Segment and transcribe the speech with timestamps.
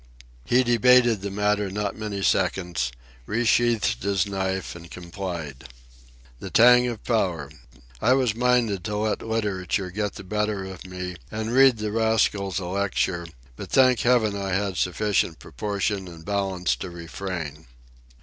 [0.45, 2.91] He debated the matter not many seconds,
[3.27, 5.65] resheathed his knife, and complied.
[6.39, 7.51] The tang of power!
[8.01, 12.57] I was minded to let literature get the better of me and read the rascals
[12.57, 17.67] a lecture; but thank heaven I had sufficient proportion and balance to refrain.